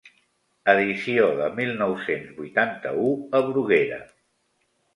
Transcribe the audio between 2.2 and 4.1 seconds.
vuitanta-u a Bruguera.